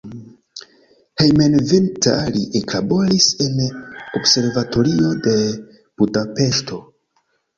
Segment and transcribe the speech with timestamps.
[1.23, 3.59] Hejmenveninta li eklaboris en
[4.21, 5.35] observatorio de
[6.01, 6.83] Budapeŝto.